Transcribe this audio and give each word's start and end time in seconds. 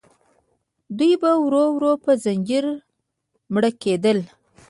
دوی 0.97 1.13
به 1.21 1.31
ورو 1.45 1.63
ورو 1.75 1.91
په 2.03 2.11
زجر 2.23 2.65
مړه 3.53 3.69
کېدل. 3.83 4.19